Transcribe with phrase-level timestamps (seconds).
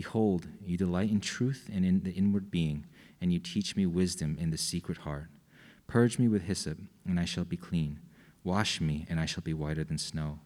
[0.00, 2.86] Behold, you delight in truth and in the inward being,
[3.20, 5.28] and you teach me wisdom in the secret heart.
[5.86, 8.00] Purge me with hyssop, and I shall be clean.
[8.42, 10.38] Wash me, and I shall be whiter than snow.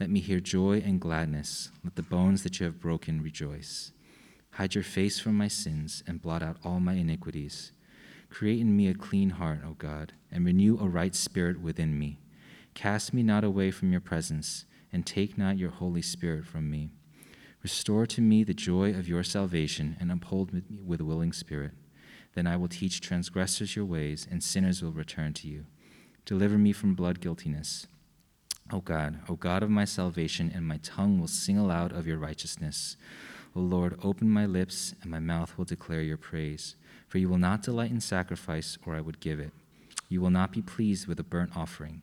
[0.00, 1.70] Let me hear joy and gladness.
[1.84, 3.92] Let the bones that you have broken rejoice.
[4.52, 7.72] Hide your face from my sins, and blot out all my iniquities.
[8.30, 12.20] Create in me a clean heart, O God, and renew a right spirit within me.
[12.72, 16.88] Cast me not away from your presence, and take not your Holy Spirit from me.
[17.64, 21.72] Restore to me the joy of your salvation and uphold me with a willing spirit.
[22.34, 25.64] Then I will teach transgressors your ways, and sinners will return to you.
[26.26, 27.86] Deliver me from blood guiltiness.
[28.70, 32.18] O God, O God of my salvation, and my tongue will sing aloud of your
[32.18, 32.98] righteousness.
[33.56, 36.76] O Lord, open my lips, and my mouth will declare your praise.
[37.08, 39.52] For you will not delight in sacrifice, or I would give it.
[40.10, 42.02] You will not be pleased with a burnt offering.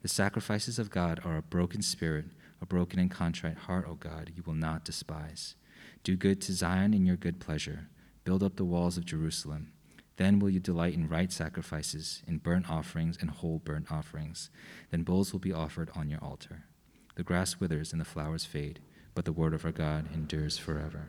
[0.00, 2.24] The sacrifices of God are a broken spirit
[2.62, 5.56] a broken and contrite heart, O God, you will not despise.
[6.04, 7.88] Do good to Zion in your good pleasure.
[8.24, 9.72] Build up the walls of Jerusalem.
[10.16, 14.48] Then will you delight in right sacrifices, in burnt offerings and whole burnt offerings.
[14.90, 16.64] Then bulls will be offered on your altar.
[17.16, 18.80] The grass withers and the flowers fade,
[19.14, 21.08] but the word of our God endures forever.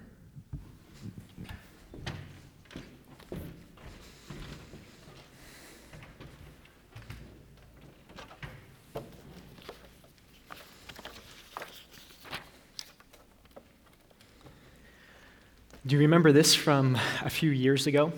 [15.86, 18.14] Do you remember this from a few years ago?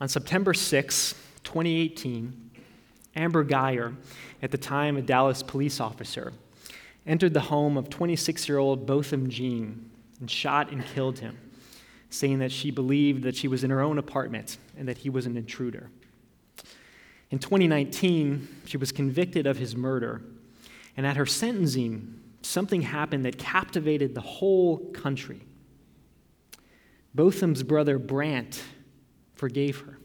[0.00, 2.50] On September 6, 2018,
[3.14, 3.94] Amber Guyger,
[4.42, 6.32] at the time a Dallas police officer,
[7.06, 11.38] entered the home of 26 year old Botham Jean and shot and killed him,
[12.10, 15.26] saying that she believed that she was in her own apartment and that he was
[15.26, 15.90] an intruder.
[17.30, 20.22] In 2019, she was convicted of his murder,
[20.96, 25.42] and at her sentencing, something happened that captivated the whole country.
[27.14, 28.62] Botham's brother Brant
[29.34, 29.98] forgave her.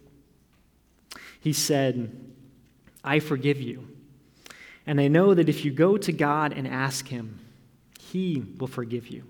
[1.39, 2.33] He said,
[3.03, 3.87] I forgive you.
[4.85, 7.39] And I know that if you go to God and ask Him,
[7.99, 9.23] He will forgive you.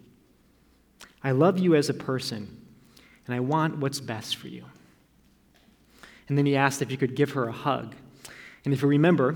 [1.23, 2.65] I love you as a person,
[3.25, 4.65] and I want what's best for you.
[6.29, 7.95] And then he asked if he could give her a hug.
[8.65, 9.35] And if you remember,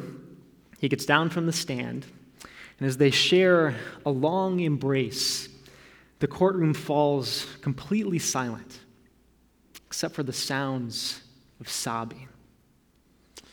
[0.79, 2.05] he gets down from the stand,
[2.79, 3.75] and as they share
[4.05, 5.47] a long embrace,
[6.21, 8.79] the courtroom falls completely silent,
[9.87, 11.19] except for the sounds
[11.59, 12.29] of sobbing.
[13.37, 13.43] It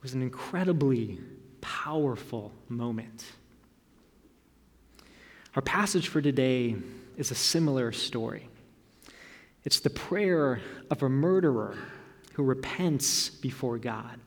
[0.00, 1.18] was an incredibly
[1.60, 3.24] powerful moment.
[5.56, 6.76] Our passage for today
[7.16, 8.48] is a similar story.
[9.64, 10.60] It's the prayer
[10.92, 11.76] of a murderer
[12.34, 14.20] who repents before God.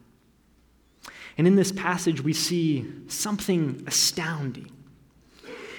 [1.37, 4.73] And in this passage, we see something astounding.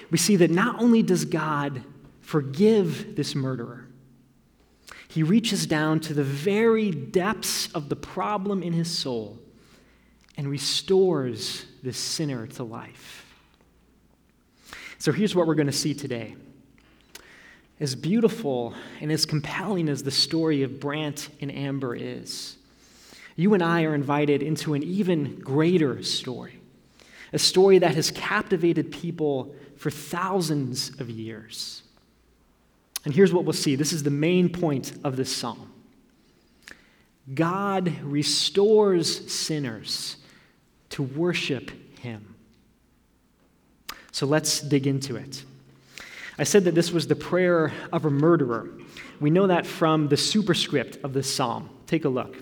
[0.09, 1.83] We see that not only does God
[2.29, 3.87] forgive this murderer.
[5.07, 9.39] He reaches down to the very depths of the problem in his soul
[10.37, 13.25] and restores this sinner to life.
[14.99, 16.35] So here's what we're going to see today.
[17.79, 22.57] As beautiful and as compelling as the story of Brant and Amber is,
[23.35, 26.61] you and I are invited into an even greater story,
[27.33, 31.81] a story that has captivated people for thousands of years.
[33.09, 35.73] And here's what we'll see this is the main point of this psalm
[37.33, 40.17] God restores sinners
[40.91, 42.35] to worship him.
[44.11, 45.43] So let's dig into it.
[46.37, 48.69] I said that this was the prayer of a murderer.
[49.19, 51.67] We know that from the superscript of this psalm.
[51.87, 52.37] Take a look.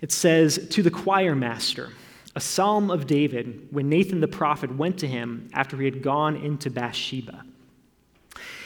[0.00, 1.90] It says, To the choir master,
[2.34, 6.34] a psalm of David when Nathan the prophet went to him after he had gone
[6.34, 7.44] into Bathsheba.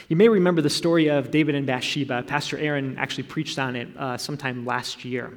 [0.07, 2.23] You may remember the story of David and Bathsheba.
[2.23, 5.33] Pastor Aaron actually preached on it uh, sometime last year.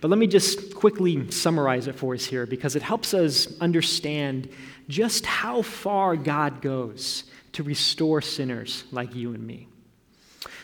[0.00, 4.48] But let me just quickly summarize it for us here because it helps us understand
[4.88, 9.68] just how far God goes to restore sinners like you and me.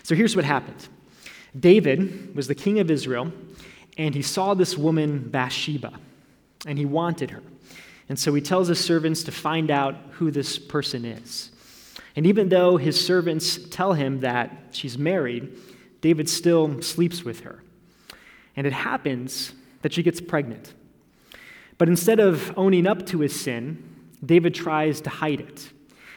[0.02, 0.88] So here's what happened
[1.58, 3.32] David was the king of Israel,
[3.96, 5.92] and he saw this woman, Bathsheba,
[6.66, 7.42] and he wanted her.
[8.08, 11.50] And so he tells his servants to find out who this person is.
[12.16, 15.58] And even though his servants tell him that she's married,
[16.00, 17.62] David still sleeps with her.
[18.56, 19.52] And it happens
[19.82, 20.74] that she gets pregnant.
[21.76, 23.82] But instead of owning up to his sin,
[24.24, 25.70] David tries to hide it.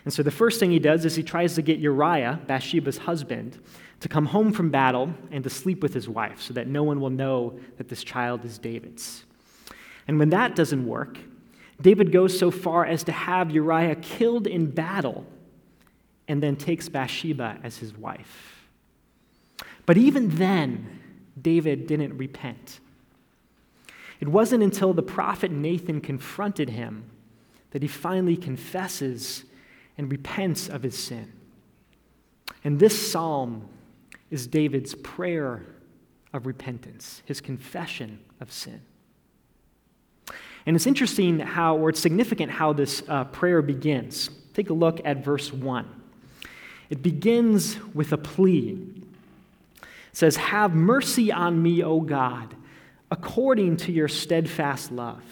[0.06, 3.60] And so the first thing he does is he tries to get Uriah, Bathsheba's husband,
[4.00, 7.02] to come home from battle and to sleep with his wife so that no one
[7.02, 9.26] will know that this child is David's.
[10.08, 11.18] And when that doesn't work,
[11.82, 15.26] David goes so far as to have Uriah killed in battle
[16.28, 18.68] and then takes Bathsheba as his wife.
[19.86, 21.00] But even then,
[21.42, 22.80] David didn't repent.
[24.20, 27.10] It wasn't until the prophet Nathan confronted him
[27.72, 29.44] that he finally confesses
[29.98, 31.32] and repents of his sin.
[32.64, 33.68] And this psalm
[34.30, 35.64] is David's prayer
[36.34, 38.82] of repentance, his confession of sin.
[40.66, 44.30] And it's interesting how, or it's significant how this uh, prayer begins.
[44.54, 45.88] Take a look at verse 1.
[46.90, 48.78] It begins with a plea.
[49.82, 52.56] It says, Have mercy on me, O God,
[53.12, 55.24] according to your steadfast love.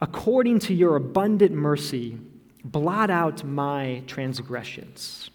[0.00, 2.18] According to your abundant mercy,
[2.64, 5.30] blot out my transgressions.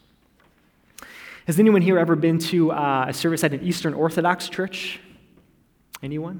[1.48, 5.00] Has anyone here ever been to uh, a service at an Eastern Orthodox church?
[6.04, 6.40] Anyone?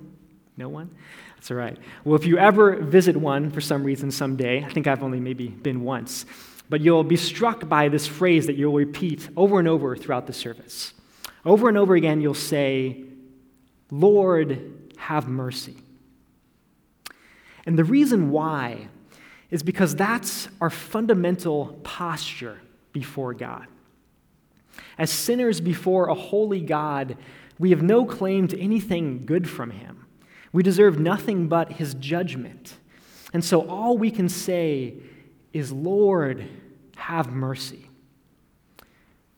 [0.58, 0.92] No one?
[1.36, 1.78] That's all right.
[2.04, 5.48] Well, if you ever visit one for some reason someday, I think I've only maybe
[5.48, 6.26] been once,
[6.72, 10.32] but you'll be struck by this phrase that you'll repeat over and over throughout the
[10.32, 10.94] service.
[11.44, 13.04] Over and over again, you'll say,
[13.92, 15.76] Lord, have mercy.
[17.66, 18.88] And the reason why
[19.50, 22.62] is because that's our fundamental posture
[22.94, 23.68] before God.
[24.98, 27.18] As sinners before a holy God,
[27.60, 30.06] we have no claim to anything good from Him.
[30.54, 32.78] We deserve nothing but his judgment.
[33.34, 34.96] And so all we can say
[35.52, 36.48] is, Lord,
[37.02, 37.90] have mercy.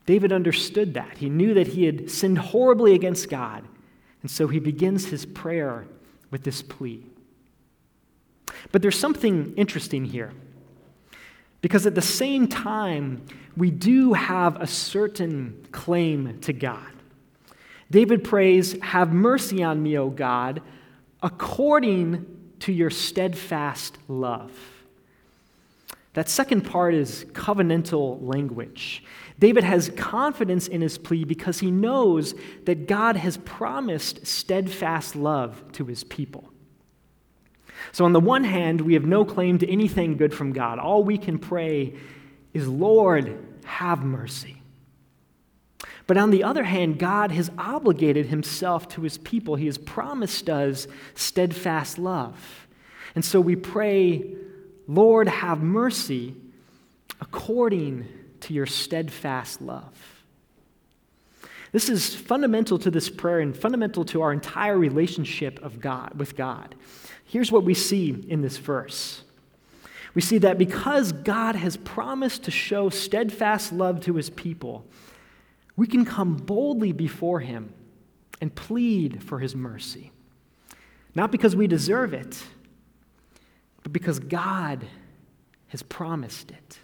[0.06, 1.18] David understood that.
[1.18, 3.64] He knew that he had sinned horribly against God.
[4.22, 5.86] And so he begins his prayer
[6.30, 7.06] with this plea.
[8.72, 10.32] But there's something interesting here.
[11.62, 13.26] Because at the same time,
[13.56, 16.92] we do have a certain claim to God.
[17.90, 20.62] David prays, Have mercy on me, O God,
[21.22, 22.26] according
[22.60, 24.52] to your steadfast love.
[26.14, 29.04] That second part is covenantal language.
[29.40, 35.64] David has confidence in his plea because he knows that God has promised steadfast love
[35.74, 36.50] to his people.
[37.92, 40.80] So, on the one hand, we have no claim to anything good from God.
[40.80, 41.96] All we can pray
[42.54, 44.62] is, Lord, have mercy.
[46.06, 49.56] But on the other hand, God has obligated himself to his people.
[49.56, 52.68] He has promised us steadfast love.
[53.16, 54.36] And so we pray,
[54.88, 56.36] Lord, have mercy
[57.22, 58.08] according
[58.42, 60.24] to your steadfast love.
[61.72, 66.36] This is fundamental to this prayer and fundamental to our entire relationship of God with
[66.36, 66.76] God.
[67.26, 69.24] Here's what we see in this verse.
[70.14, 74.86] We see that because God has promised to show steadfast love to his people,
[75.76, 77.74] we can come boldly before him
[78.40, 80.12] and plead for his mercy.
[81.16, 82.44] Not because we deserve it,
[83.84, 84.86] but because God
[85.68, 86.80] has promised it.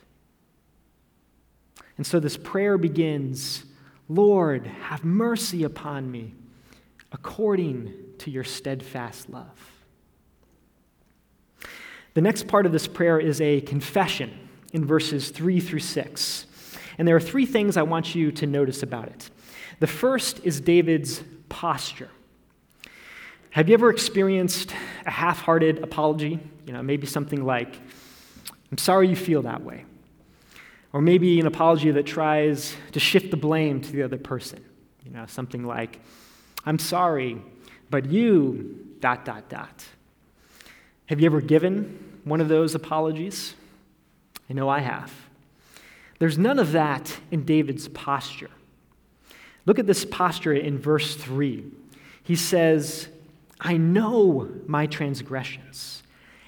[1.97, 3.65] And so this prayer begins
[4.11, 6.33] Lord, have mercy upon me
[7.11, 9.71] according to your steadfast love.
[12.15, 14.31] The next part of this prayer is a confession
[14.73, 16.45] in verses 3 through 6.
[16.97, 19.29] And there are three things I want you to notice about it.
[19.79, 22.09] The first is David's posture.
[23.51, 24.75] Have you ever experienced
[25.07, 26.39] a half hearted apology?
[26.67, 27.75] You know, maybe something like,
[28.71, 29.85] I'm sorry you feel that way.
[30.93, 34.63] Or maybe an apology that tries to shift the blame to the other person.
[35.03, 35.99] You know, something like,
[36.63, 37.41] I'm sorry,
[37.89, 39.83] but you, dot, dot, dot.
[41.07, 43.55] Have you ever given one of those apologies?
[44.47, 45.11] I know I have.
[46.19, 48.51] There's none of that in David's posture.
[49.65, 51.63] Look at this posture in verse 3.
[52.21, 53.09] He says,
[53.59, 56.03] I know my transgressions,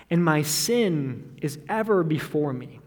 [0.09, 2.79] and my sin is ever before me.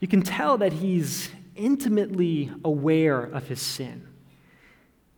[0.00, 4.06] You can tell that he's intimately aware of his sin.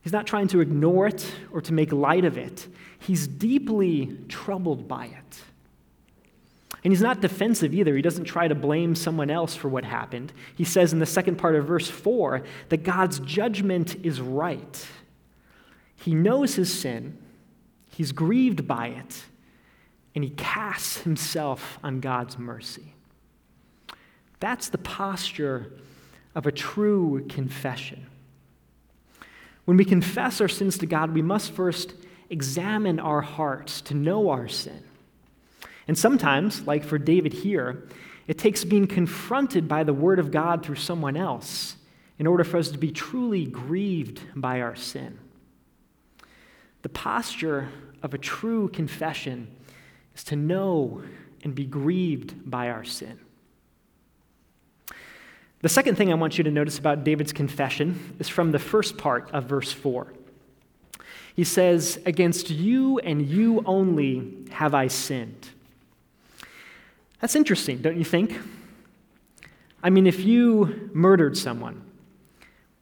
[0.02, 4.88] He's not trying to ignore it or to make light of it, he's deeply troubled
[4.88, 5.42] by it.
[6.84, 7.96] And he's not defensive either.
[7.96, 10.32] He doesn't try to blame someone else for what happened.
[10.56, 14.86] He says in the second part of verse 4 that God's judgment is right.
[15.96, 17.18] He knows his sin,
[17.98, 19.24] he's grieved by it,
[20.14, 22.94] and he casts himself on God's mercy.
[24.38, 25.72] That's the posture
[26.36, 28.06] of a true confession.
[29.64, 31.92] When we confess our sins to God, we must first
[32.30, 34.84] examine our hearts to know our sin.
[35.88, 37.88] And sometimes, like for David here,
[38.28, 41.74] it takes being confronted by the Word of God through someone else
[42.16, 45.18] in order for us to be truly grieved by our sin.
[46.82, 47.70] The posture
[48.02, 49.48] of a true confession
[50.14, 51.02] is to know
[51.44, 53.18] and be grieved by our sin.
[55.60, 58.96] The second thing I want you to notice about David's confession is from the first
[58.96, 60.12] part of verse 4.
[61.34, 65.50] He says, Against you and you only have I sinned.
[67.20, 68.38] That's interesting, don't you think?
[69.82, 71.82] I mean, if you murdered someone,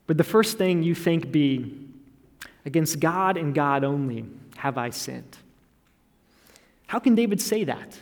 [0.06, 1.86] would the first thing you think be,
[2.66, 4.26] Against God and God only
[4.56, 5.38] have I sinned?
[6.86, 7.98] How can David say that?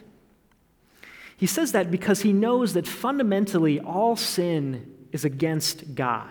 [1.36, 6.30] He says that because he knows that fundamentally all sin is against God.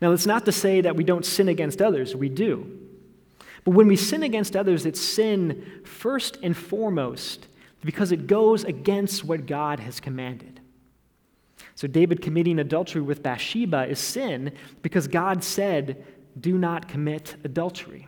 [0.00, 2.80] Now, that's not to say that we don't sin against others, we do.
[3.64, 7.48] But when we sin against others, it's sin first and foremost
[7.82, 10.60] because it goes against what God has commanded.
[11.74, 14.52] So, David committing adultery with Bathsheba is sin
[14.82, 16.04] because God said,
[16.38, 18.06] Do not commit adultery.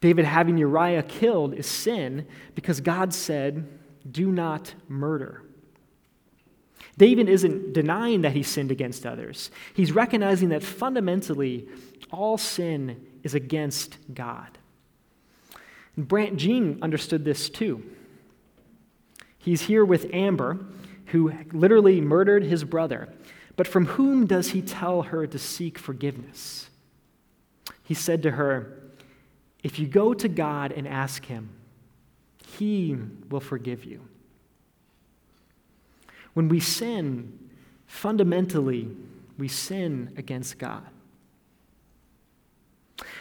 [0.00, 3.66] David having Uriah killed is sin because God said,
[4.10, 5.42] do not murder.
[6.96, 9.50] David isn't denying that he sinned against others.
[9.74, 11.68] He's recognizing that fundamentally
[12.10, 14.58] all sin is against God.
[15.96, 17.82] And Brant Jean understood this too.
[19.38, 20.58] He's here with Amber,
[21.06, 23.08] who literally murdered his brother.
[23.56, 26.68] But from whom does he tell her to seek forgiveness?
[27.82, 28.82] He said to her,
[29.62, 31.50] If you go to God and ask him,
[32.46, 32.96] he
[33.28, 34.02] will forgive you.
[36.34, 37.50] When we sin,
[37.86, 38.88] fundamentally,
[39.36, 40.86] we sin against God.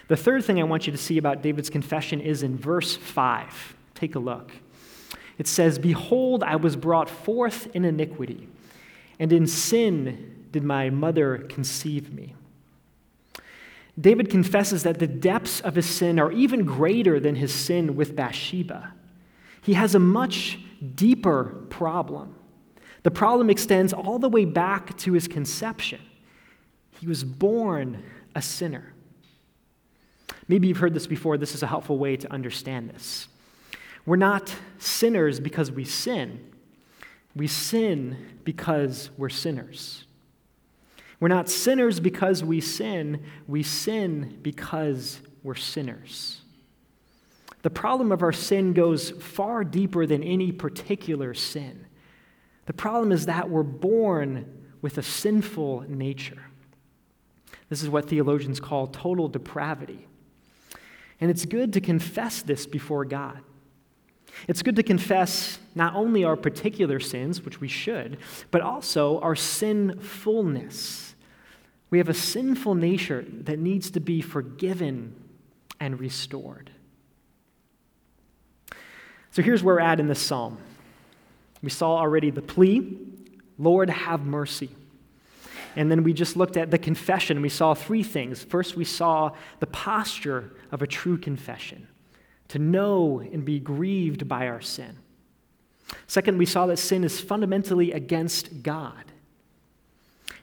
[0.08, 3.75] The third thing I want you to see about David's confession is in verse 5.
[3.94, 4.51] Take a look.
[5.38, 8.48] It says, Behold, I was brought forth in iniquity,
[9.20, 12.36] and in sin did my mother conceive me.
[14.00, 18.16] David confesses that the depths of his sin are even greater than his sin with
[18.16, 18.94] Bathsheba.
[19.62, 20.60] He has a much
[20.96, 22.36] deeper problem.
[23.04, 26.00] The problem extends all the way back to his conception.
[27.00, 28.04] He was born
[28.36, 28.94] a sinner.
[30.48, 31.38] Maybe you've heard this before.
[31.38, 33.27] This is a helpful way to understand this.
[34.06, 36.51] We're not sinners because we sin,
[37.36, 40.06] we sin because we're sinners.
[41.19, 46.41] We're not sinners because we sin, we sin because we're sinners.
[47.63, 51.88] The problem of our sin goes far deeper than any particular sin.
[52.65, 56.43] The problem is that we're born with a sinful nature.
[57.69, 60.07] This is what theologians call total depravity.
[61.19, 63.41] And it's good to confess this before God.
[64.47, 68.17] It's good to confess not only our particular sins, which we should,
[68.51, 71.06] but also our sinfulness.
[71.89, 75.15] We have a sinful nature that needs to be forgiven
[75.79, 76.72] and restored.
[79.32, 80.58] So here's where we're at in this psalm.
[81.62, 82.98] We saw already the plea,
[83.58, 84.70] Lord, have mercy.
[85.75, 87.41] And then we just looked at the confession.
[87.41, 88.44] We saw three things.
[88.44, 91.88] First, we saw the posture of a true confession
[92.48, 94.98] to know and be grieved by our sin.
[96.08, 99.12] Second, we saw that sin is fundamentally against God.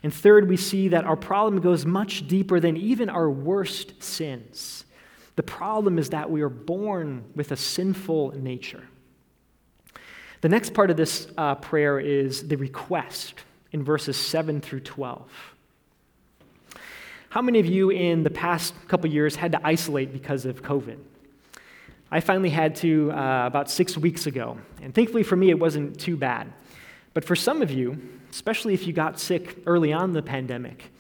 [0.05, 4.85] And third, we see that our problem goes much deeper than even our worst sins.
[5.37, 8.85] The problem is that we are born with a sinful nature.
[10.43, 15.27] The next part of this uh, prayer is the request in verses 7 through 12.
[17.31, 20.99] How many of you in the past couple years had to isolate because of COVID?
[22.11, 25.99] I finally had to uh, about six weeks ago, and thankfully for me, it wasn't
[25.99, 26.53] too bad.
[27.15, 27.99] But for some of you,
[28.35, 30.91] especially if you got sick early on in the pandemic,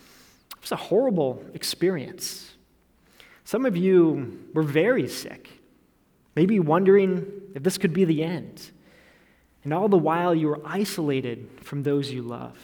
[0.52, 2.52] it was a horrible experience.
[3.42, 5.48] Some of you were very sick,
[6.36, 7.26] maybe wondering
[7.56, 8.70] if this could be the end.
[9.64, 12.56] And all the while, you were isolated from those you love.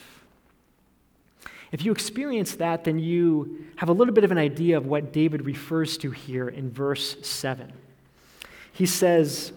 [1.73, 5.11] If you experience that, then you have a little bit of an idea of what
[5.11, 7.73] David refers to here in verse 7.
[8.71, 9.51] He says,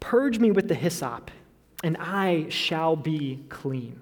[0.00, 1.30] Purge me with the hyssop,
[1.84, 4.00] and I shall be clean.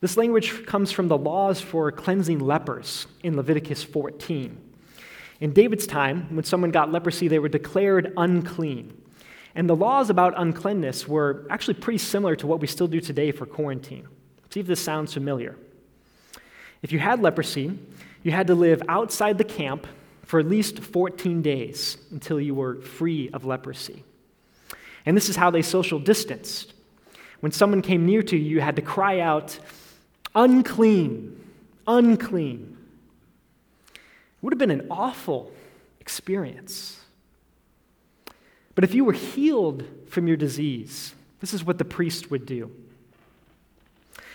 [0.00, 4.56] This language comes from the laws for cleansing lepers in Leviticus 14.
[5.40, 9.02] In David's time, when someone got leprosy, they were declared unclean.
[9.54, 13.32] And the laws about uncleanness were actually pretty similar to what we still do today
[13.32, 14.06] for quarantine.
[14.50, 15.56] See if this sounds familiar.
[16.82, 17.78] If you had leprosy,
[18.22, 19.86] you had to live outside the camp
[20.24, 24.04] for at least 14 days until you were free of leprosy.
[25.06, 26.74] And this is how they social distanced.
[27.40, 29.58] When someone came near to you, you had to cry out,
[30.36, 31.40] unclean,
[31.88, 32.76] unclean.
[33.92, 33.98] It
[34.42, 35.50] would have been an awful
[35.98, 37.00] experience.
[38.76, 42.70] But if you were healed from your disease, this is what the priest would do.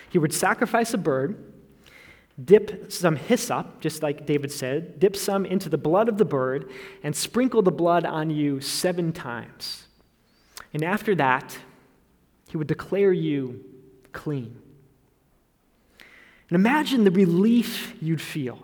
[0.09, 1.53] He would sacrifice a bird,
[2.43, 6.69] dip some hyssop, just like David said, dip some into the blood of the bird,
[7.03, 9.87] and sprinkle the blood on you seven times.
[10.73, 11.57] And after that,
[12.49, 13.63] he would declare you
[14.11, 14.59] clean.
[16.51, 18.59] And imagine the relief you'd feel.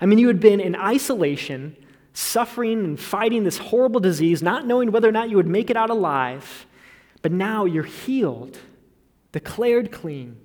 [0.00, 1.76] I mean, you had been in isolation,
[2.12, 5.76] suffering and fighting this horrible disease, not knowing whether or not you would make it
[5.76, 6.64] out alive,
[7.20, 8.58] but now you're healed,
[9.32, 10.36] declared clean,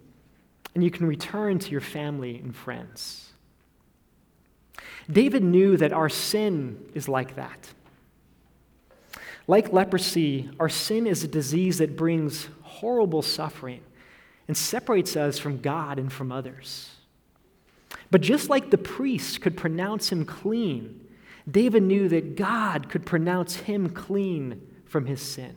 [0.73, 3.33] and you can return to your family and friends.
[5.11, 7.69] David knew that our sin is like that.
[9.45, 13.81] Like leprosy, our sin is a disease that brings horrible suffering
[14.47, 16.89] and separates us from God and from others.
[18.11, 21.07] But just like the priest could pronounce him clean,
[21.49, 25.55] David knew that God could pronounce him clean from his sin.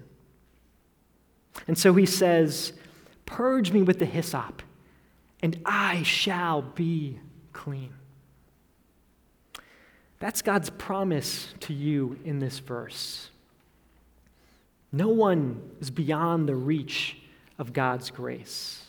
[1.66, 2.73] And so he says,
[3.25, 4.62] Purge me with the hyssop,
[5.43, 7.19] and I shall be
[7.52, 7.93] clean.
[10.19, 13.31] That's God's promise to you in this verse.
[14.93, 17.19] No one is beyond the reach
[17.59, 18.85] of God's grace.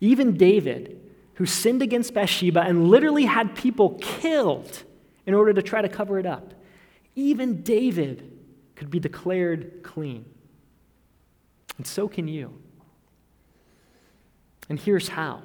[0.00, 1.00] Even David,
[1.34, 4.82] who sinned against Bathsheba and literally had people killed
[5.26, 6.54] in order to try to cover it up,
[7.14, 8.32] even David
[8.76, 10.24] could be declared clean.
[11.76, 12.52] And so can you.
[14.68, 15.42] And here's how.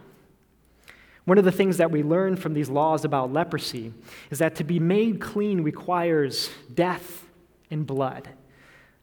[1.26, 3.94] One of the things that we learn from these laws about leprosy
[4.30, 7.26] is that to be made clean requires death
[7.72, 8.28] and blood.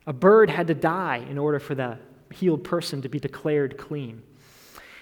[0.06, 1.98] A bird had to die in order for the
[2.32, 4.22] healed person to be declared clean.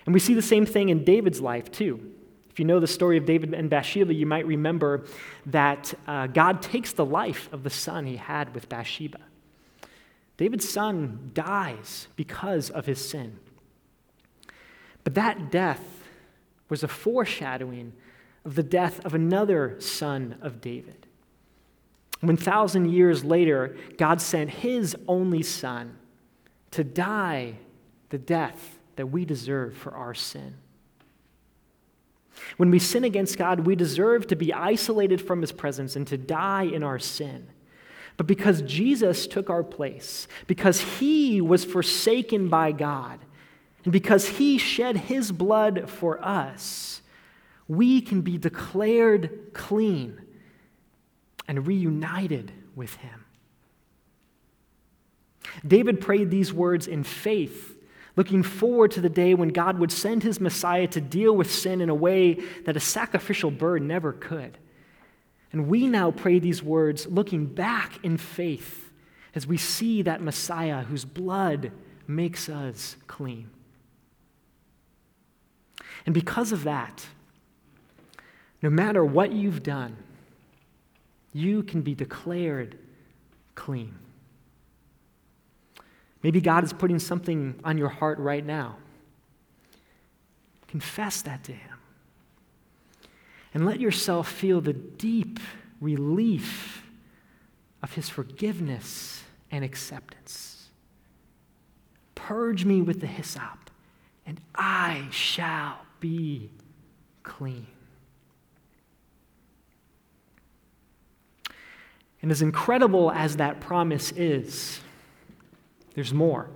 [0.07, 2.13] And we see the same thing in David's life, too.
[2.51, 5.05] If you know the story of David and Bathsheba, you might remember
[5.47, 9.21] that uh, God takes the life of the son he had with Bathsheba.
[10.37, 13.39] David's son dies because of his sin.
[15.05, 15.83] But that death
[16.69, 17.93] was a foreshadowing
[18.45, 21.07] of the death of another son of David.
[22.21, 25.97] When thousand years later, God sent his only son
[26.73, 27.55] to die
[28.11, 30.57] the death that we deserve for our sin.
[32.57, 36.17] When we sin against God, we deserve to be isolated from his presence and to
[36.17, 37.49] die in our sin.
[38.17, 43.21] But because Jesus took our place, because he was forsaken by God,
[43.85, 47.01] and because he shed his blood for us,
[47.69, 50.21] we can be declared clean
[51.47, 53.25] and reunited with him.
[55.67, 57.77] David prayed these words in faith,
[58.17, 61.81] looking forward to the day when God would send his Messiah to deal with sin
[61.81, 62.35] in a way
[62.65, 64.59] that a sacrificial bird never could.
[65.53, 68.91] And we now pray these words looking back in faith
[69.35, 71.73] as we see that Messiah whose blood
[72.07, 73.51] makes us clean.
[76.07, 77.07] And because of that,
[78.63, 79.97] no matter what you've done,
[81.33, 82.79] you can be declared
[83.55, 83.95] clean.
[86.23, 88.77] Maybe God is putting something on your heart right now.
[90.67, 91.79] Confess that to Him.
[93.55, 95.41] And let yourself feel the deep
[95.81, 96.83] relief
[97.83, 100.69] of His forgiveness and acceptance.
[102.15, 103.71] Purge me with the hyssop,
[104.27, 106.51] and I shall be
[107.23, 107.67] clean.
[112.21, 114.81] And as incredible as that promise is,
[115.99, 116.49] there's more.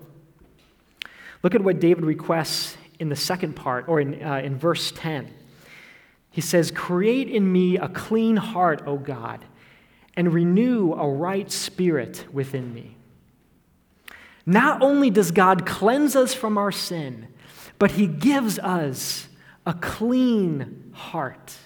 [1.43, 5.35] Look at what David requests in the second part, or in, uh, in verse 10.
[6.31, 9.45] He says, Create in me a clean heart, O God,
[10.15, 12.97] and renew a right spirit within me.
[14.47, 17.27] Not only does God cleanse us from our sin,
[17.81, 19.27] but he gives us
[19.67, 21.57] a clean heart.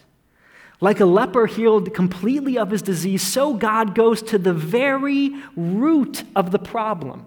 [0.81, 6.23] Like a leper healed completely of his disease, so God goes to the very root
[6.35, 7.27] of the problem.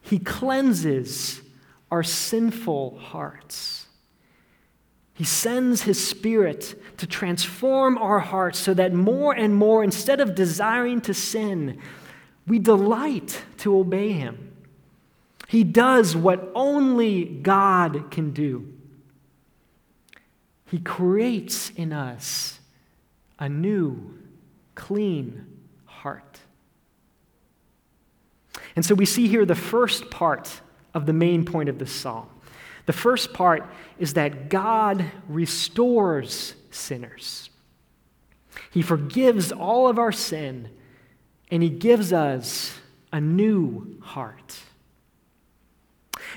[0.00, 1.42] He cleanses
[1.90, 3.86] our sinful hearts.
[5.12, 10.34] He sends His Spirit to transform our hearts so that more and more, instead of
[10.34, 11.78] desiring to sin,
[12.50, 14.52] We delight to obey him.
[15.46, 18.72] He does what only God can do.
[20.66, 22.58] He creates in us
[23.38, 24.18] a new,
[24.74, 25.46] clean
[25.84, 26.40] heart.
[28.80, 30.62] And so we see here the first part
[30.94, 32.26] of the main point of this psalm.
[32.86, 37.50] The first part is that God restores sinners.
[38.70, 40.70] He forgives all of our sin,
[41.50, 42.80] and He gives us
[43.12, 44.58] a new heart.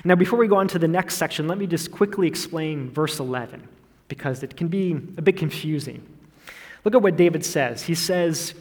[0.04, 3.20] Now, before we go on to the next section, let me just quickly explain verse
[3.20, 3.66] 11
[4.08, 6.06] because it can be a bit confusing.
[6.84, 7.84] Look at what David says.
[7.84, 8.52] He says,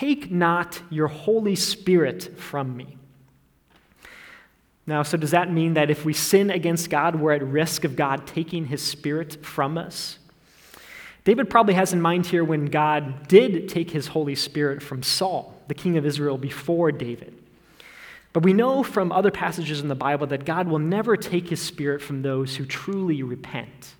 [0.00, 2.96] Take not your Holy Spirit from me.
[4.88, 7.94] Now, so does that mean that if we sin against God, we're at risk of
[7.94, 10.18] God taking his Spirit from us?
[11.22, 15.54] David probably has in mind here when God did take his Holy Spirit from Saul,
[15.68, 17.40] the king of Israel, before David.
[18.32, 21.62] But we know from other passages in the Bible that God will never take his
[21.62, 23.94] Spirit from those who truly repent.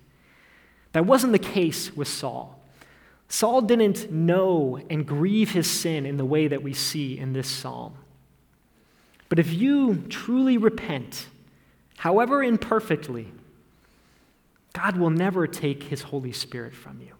[0.91, 2.59] That wasn't the case with Saul.
[3.27, 7.49] Saul didn't know and grieve his sin in the way that we see in this
[7.49, 7.95] psalm.
[9.29, 11.27] But if you truly repent,
[11.97, 13.31] however imperfectly,
[14.73, 17.13] God will never take his Holy Spirit from you.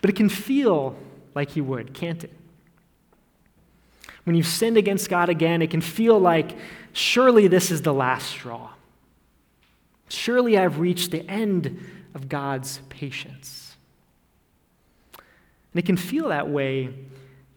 [0.00, 0.96] But it can feel
[1.34, 2.32] like he would, can't it?
[4.24, 6.56] When you've sinned against God again, it can feel like,
[6.92, 8.70] surely this is the last straw.
[10.08, 13.76] Surely I've reached the end of God's patience.
[15.72, 16.92] And it can feel that way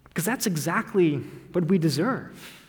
[0.06, 1.18] because that's exactly
[1.52, 2.64] what we deserve.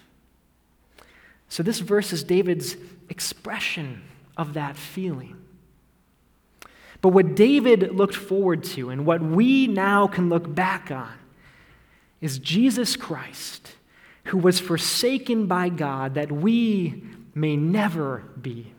[1.49, 2.77] So, this verse is David's
[3.09, 4.03] expression
[4.37, 5.37] of that feeling.
[7.01, 11.13] But what David looked forward to and what we now can look back on
[12.21, 13.73] is Jesus Christ,
[14.25, 17.05] who was forsaken by God that we
[17.35, 18.73] may never be.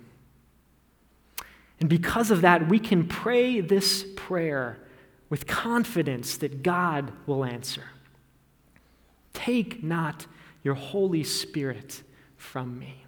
[1.80, 4.80] And because of that, we can pray this prayer
[5.30, 7.84] with confidence that God will answer.
[9.34, 10.26] Take not
[10.64, 12.02] your Holy Spirit
[12.38, 13.04] from me.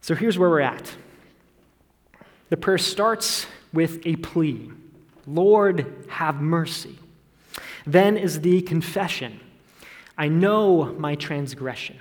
[0.00, 0.94] So here's where we're at.
[2.48, 4.70] The prayer starts with a plea
[5.26, 6.98] Lord, have mercy.
[7.86, 9.40] Then is the confession
[10.18, 11.98] I know my transgression.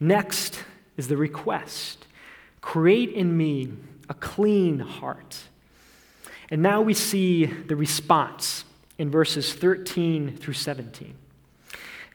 [0.00, 0.64] Next
[0.96, 2.06] is the request
[2.60, 3.72] create in me
[4.08, 5.38] a clean heart.
[6.50, 8.64] And now we see the response
[8.98, 11.14] in verses 13 through 17.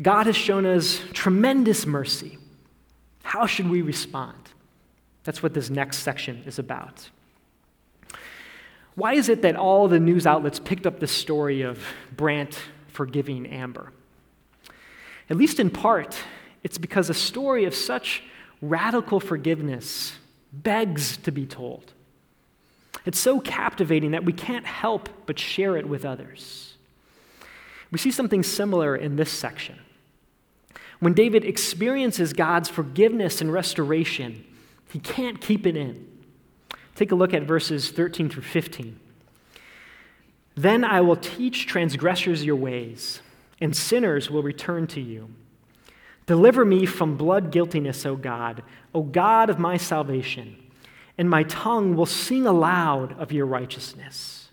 [0.02, 2.38] God has shown us tremendous mercy.
[3.24, 4.38] How should we respond?
[5.24, 7.10] That's what this next section is about.
[8.96, 11.80] Why is it that all the news outlets picked up the story of
[12.16, 13.92] Brant forgiving Amber?
[15.30, 16.18] At least in part,
[16.64, 18.24] it's because a story of such
[18.62, 20.14] radical forgiveness
[20.52, 21.94] begs to be told.
[23.06, 26.76] It's so captivating that we can't help but share it with others.
[27.92, 29.80] We see something similar in this section.
[31.00, 34.46] When David experiences God's forgiveness and restoration,
[34.90, 36.08] he can't keep it in.
[36.96, 39.00] Take a look at verses 13 through 15.
[40.56, 43.22] Then I will teach transgressors your ways,
[43.60, 45.30] and sinners will return to you.
[46.32, 48.64] Deliver me from blood guiltiness, O God,
[48.96, 50.56] O God of my salvation,
[51.18, 54.50] and my tongue will sing aloud of your righteousness.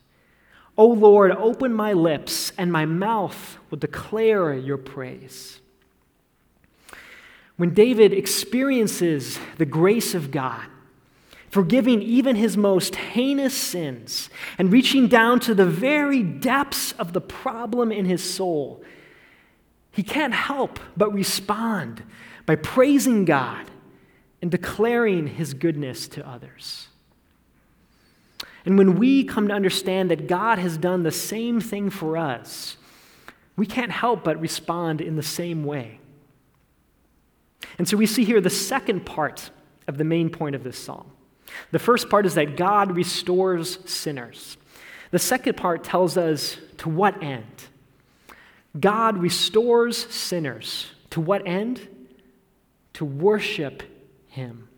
[0.77, 5.61] O Lord, open my lips, and my mouth will declare your praise.
[7.57, 10.67] When David experiences the grace of God,
[11.49, 17.21] forgiving even his most heinous sins and reaching down to the very depths of the
[17.21, 18.83] problem in his soul,
[19.93, 22.03] he can't help but respond
[22.47, 23.71] by praising God
[24.41, 26.89] and declaring his goodness to others.
[28.65, 32.77] And when we come to understand that God has done the same thing for us,
[33.57, 36.01] we can't help but respond in the same way.
[37.79, 39.51] And so we see here the second part
[39.87, 41.11] of the main point of this psalm.
[41.71, 44.57] The first part is that God restores sinners.
[45.11, 47.58] The second part tells us to what end?
[48.79, 50.87] God restores sinners.
[51.11, 51.87] To what end?
[52.95, 53.83] To worship
[54.29, 54.69] Him.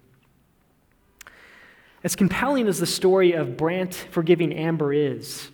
[2.03, 5.50] As compelling as the story of Brant forgiving Amber is,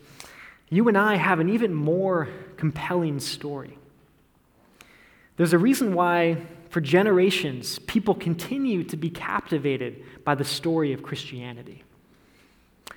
[0.68, 3.78] you and I have an even more compelling story.
[5.36, 6.38] There's a reason why,
[6.70, 11.82] for generations, people continue to be captivated by the story of Christianity.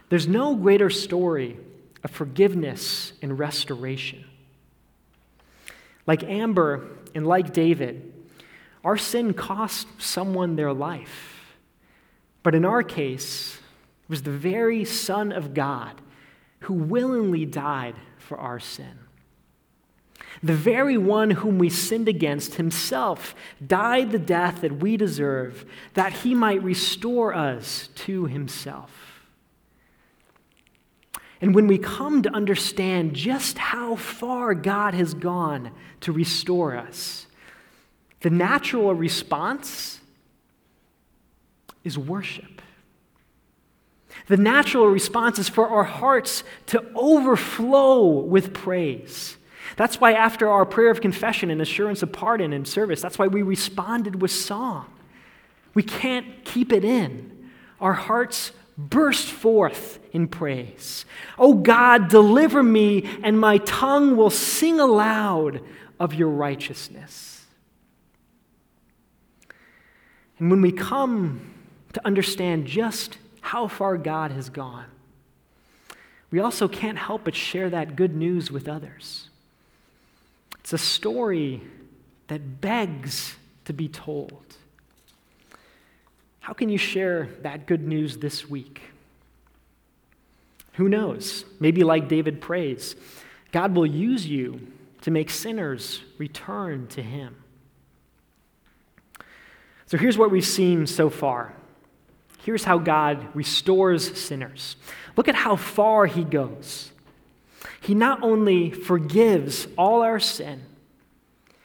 [0.10, 1.58] There's no greater story
[2.04, 4.26] of forgiveness and restoration.
[6.10, 8.12] Like Amber and like David,
[8.84, 11.56] our sin cost someone their life.
[12.42, 16.02] But in our case, it was the very Son of God
[16.62, 18.98] who willingly died for our sin.
[20.42, 26.12] The very one whom we sinned against himself died the death that we deserve, that
[26.12, 29.09] he might restore us to himself.
[31.42, 35.72] And when we come to understand just how far God has gone
[36.02, 37.28] to restore us,
[38.22, 40.00] the natural response
[41.84, 42.62] is worship.
[44.28, 49.38] The natural response is for our hearts to overflow with praise.
[49.78, 53.28] That's why, after our prayer of confession and assurance of pardon and service, that's why
[53.28, 54.88] we responded with song.
[55.74, 57.50] We can't keep it in.
[57.80, 61.06] Our hearts burst forth in praise.
[61.38, 65.62] Oh God, deliver me, and my tongue will sing aloud
[66.00, 67.46] of your righteousness.
[70.38, 71.54] And when we come
[71.94, 74.86] to understand just how far God has gone,
[76.32, 79.30] we also can't help but share that good news with others.
[80.60, 81.62] It's a story
[82.28, 84.49] that begs to be told.
[86.50, 88.82] How can you share that good news this week?
[90.78, 91.46] Who knows?
[91.60, 92.96] Maybe, like David prays,
[93.52, 94.60] God will use you
[95.02, 97.36] to make sinners return to Him.
[99.86, 101.54] So here's what we've seen so far.
[102.44, 104.76] Here's how God restores sinners.
[105.16, 106.92] Look at how far He goes.
[107.80, 110.64] He not only forgives all our sin,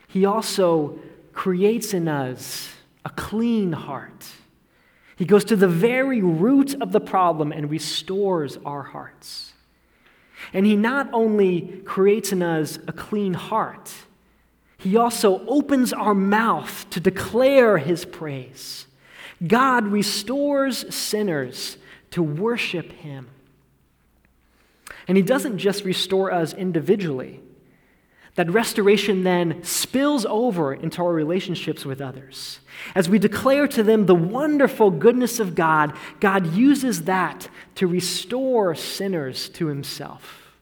[0.09, 0.99] He also
[1.33, 2.69] creates in us
[3.07, 4.27] a clean heart.
[5.17, 9.53] He goes to the very root of the problem and restores our hearts.
[10.53, 13.93] And He not only creates in us a clean heart,
[14.77, 18.87] He also opens our mouth to declare His praise.
[19.47, 21.77] God restores sinners
[22.11, 23.29] to worship Him.
[25.07, 27.41] And He doesn't just restore us individually,
[28.35, 32.59] that restoration then spills over into our relationships with others.
[32.95, 38.75] As we declare to them the wonderful goodness of God, God uses that to restore
[38.75, 40.57] sinners to Himself.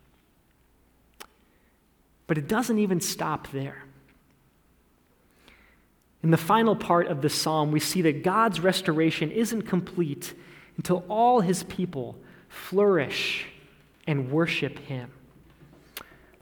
[2.27, 3.85] But it doesn't even stop there.
[6.23, 10.35] In the final part of the psalm, we see that God's restoration isn't complete
[10.77, 12.17] until all His people
[12.49, 13.47] flourish
[14.07, 15.11] and worship Him.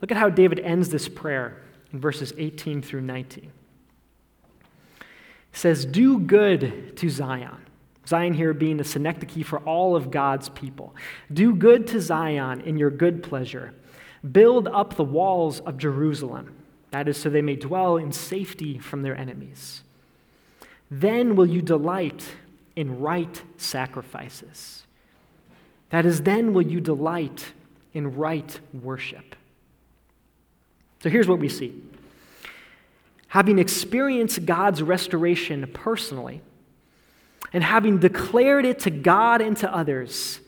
[0.01, 1.61] Look at how David ends this prayer
[1.93, 3.51] in verses 18 through 19.
[5.51, 7.57] He says, Do good to Zion.
[8.07, 10.95] Zion here being a synecdoche for all of God's people.
[11.31, 13.73] Do good to Zion in your good pleasure.
[14.29, 16.55] Build up the walls of Jerusalem.
[16.91, 19.83] That is, so they may dwell in safety from their enemies.
[20.89, 22.35] Then will you delight
[22.75, 24.83] in right sacrifices.
[25.89, 27.53] That is, then will you delight
[27.93, 29.35] in right worship.
[31.01, 31.73] So here's what we see.
[33.27, 36.41] Having experienced God's restoration personally,
[37.53, 40.39] and having declared it to God and to others,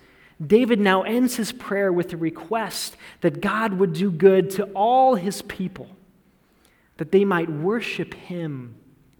[0.45, 5.15] David now ends his prayer with a request that God would do good to all
[5.15, 5.89] his people,
[6.97, 8.75] that they might worship him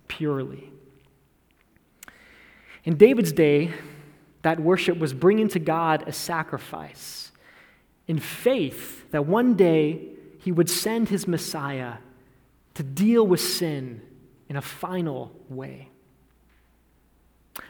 [0.08, 0.70] purely.
[2.84, 3.72] In David's day,
[4.44, 7.32] that worship was bringing to God a sacrifice
[8.08, 10.13] in faith that one day
[10.44, 11.94] he would send his Messiah
[12.74, 14.02] to deal with sin
[14.50, 15.88] in a final way.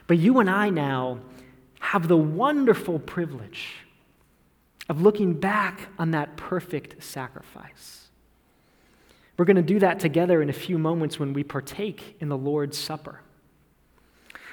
[0.06, 1.20] But you and I now
[1.78, 3.76] have the wonderful privilege
[4.88, 8.08] of looking back on that perfect sacrifice.
[9.36, 12.36] We're going to do that together in a few moments when we partake in the
[12.36, 13.20] Lord's Supper.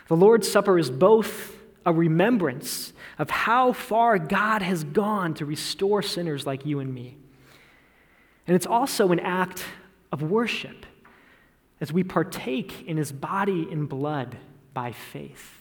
[0.08, 6.04] The Lord's Supper is both a remembrance of how far God has gone to restore
[6.04, 7.18] sinners like you and me.
[8.52, 9.64] And it's also an act
[10.12, 10.86] of worship
[11.80, 14.36] as we partake in his body and blood
[14.74, 15.54] by faith.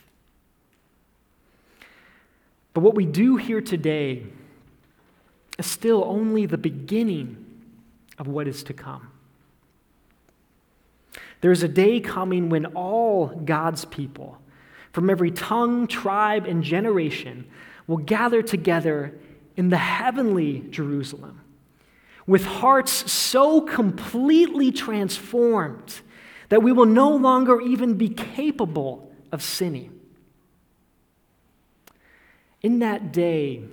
[2.74, 4.24] But what we do here today
[5.56, 7.36] is still only the beginning
[8.18, 9.12] of what is to come.
[11.42, 14.36] There's a day coming when all God's people,
[14.90, 17.48] from every tongue, tribe, and generation,
[17.86, 19.16] will gather together
[19.56, 21.42] in the heavenly Jerusalem
[22.30, 26.00] with hearts so completely transformed
[26.48, 29.98] that we will no longer even be capable of sinning.
[32.62, 33.64] In that day,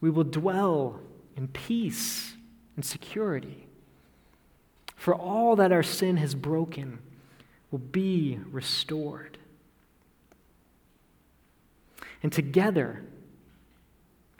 [0.00, 0.98] we will dwell
[1.36, 2.32] in peace
[2.74, 3.66] and security
[4.96, 7.00] for all that our sin has broken
[7.70, 9.36] will be restored.
[12.22, 13.04] And together,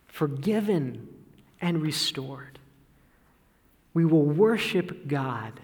[0.06, 1.08] forgiven
[1.60, 2.53] and restored,
[3.94, 5.60] we will worship God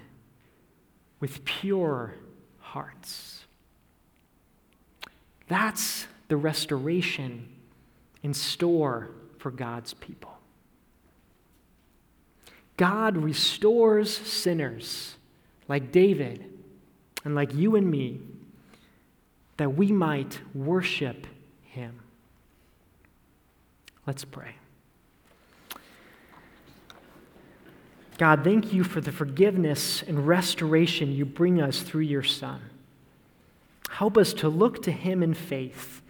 [1.18, 2.14] with pure
[2.60, 3.44] hearts.
[5.48, 7.48] That's the restoration
[8.22, 10.30] in store for God's people.
[12.76, 15.16] God restores sinners
[15.68, 16.44] like David
[17.24, 18.20] and like you and me
[19.56, 21.26] that we might worship
[21.64, 22.00] him.
[24.06, 24.54] Let's pray.
[28.20, 32.60] God, thank you for the forgiveness and restoration you bring us through your Son.
[33.88, 36.02] Help us to look to him in faith,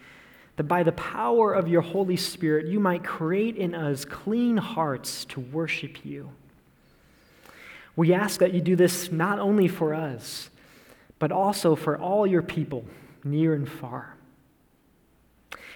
[0.56, 5.24] that by the power of your Holy Spirit, you might create in us clean hearts
[5.26, 6.30] to worship you.
[7.94, 10.50] We ask that you do this not only for us,
[11.20, 12.84] but also for all your people,
[13.22, 14.16] near and far.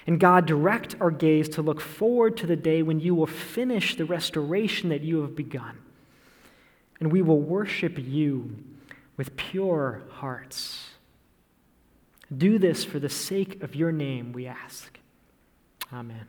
[0.04, 3.94] And God, direct our gaze to look forward to the day when you will finish
[3.94, 5.78] the restoration that you have begun.
[7.00, 8.56] And we will worship you
[9.16, 10.90] with pure hearts.
[12.36, 14.98] Do this for the sake of your name, we ask.
[15.92, 16.26] Amen.